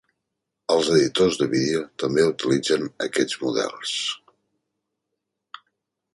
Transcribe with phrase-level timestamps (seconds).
[0.75, 3.95] Els editors de vídeo també utilitzen aquests models.